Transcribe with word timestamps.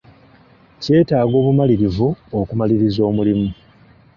Kyetaaga 0.81 1.33
obumalirivu 1.41 2.07
okumaliriza 2.39 3.01
omulimu. 3.09 3.49